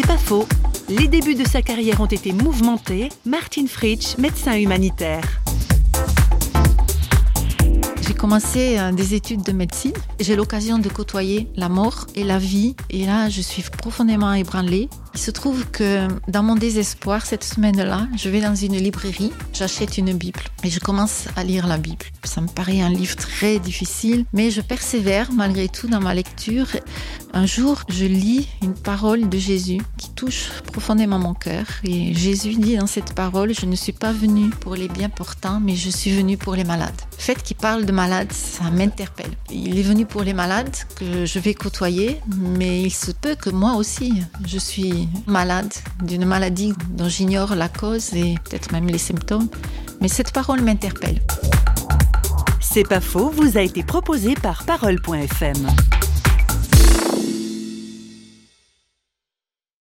[0.00, 0.46] C'est pas faux.
[0.88, 3.08] Les débuts de sa carrière ont été mouvementés.
[3.26, 5.42] Martin Fritsch, médecin humanitaire.
[8.08, 9.92] J'ai commencé euh, des études de médecine.
[10.18, 12.74] J'ai l'occasion de côtoyer la mort et la vie.
[12.88, 14.88] Et là, je suis profondément ébranlée.
[15.12, 19.98] Il se trouve que dans mon désespoir, cette semaine-là, je vais dans une librairie, j'achète
[19.98, 22.06] une Bible et je commence à lire la Bible.
[22.24, 26.68] Ça me paraît un livre très difficile, mais je persévère malgré tout dans ma lecture.
[27.34, 29.82] Un jour, je lis une parole de Jésus
[30.18, 31.64] touche profondément mon cœur.
[31.84, 35.60] Et Jésus dit dans cette parole, je ne suis pas venu pour les bien portants,
[35.60, 37.00] mais je suis venu pour les malades.
[37.16, 39.30] Le fait qu'il parle de malades, ça m'interpelle.
[39.48, 43.50] Il est venu pour les malades que je vais côtoyer, mais il se peut que
[43.50, 44.12] moi aussi,
[44.44, 49.48] je suis malade d'une maladie dont j'ignore la cause et peut-être même les symptômes.
[50.00, 51.22] Mais cette parole m'interpelle.
[52.60, 55.66] C'est pas faux, vous a été proposé par parole.fm.